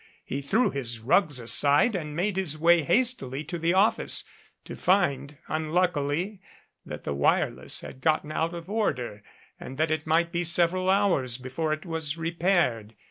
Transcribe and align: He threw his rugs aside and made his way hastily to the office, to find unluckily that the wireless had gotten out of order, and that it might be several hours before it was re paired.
He 0.25 0.41
threw 0.41 0.71
his 0.71 0.99
rugs 0.99 1.39
aside 1.39 1.93
and 1.95 2.15
made 2.15 2.35
his 2.35 2.57
way 2.57 2.81
hastily 2.81 3.43
to 3.43 3.59
the 3.59 3.75
office, 3.75 4.23
to 4.65 4.75
find 4.75 5.37
unluckily 5.47 6.41
that 6.83 7.03
the 7.03 7.13
wireless 7.13 7.81
had 7.81 8.01
gotten 8.01 8.31
out 8.31 8.55
of 8.55 8.67
order, 8.67 9.21
and 9.59 9.77
that 9.77 9.91
it 9.91 10.07
might 10.07 10.31
be 10.31 10.43
several 10.43 10.89
hours 10.89 11.37
before 11.37 11.71
it 11.71 11.85
was 11.85 12.17
re 12.17 12.31
paired. 12.31 12.95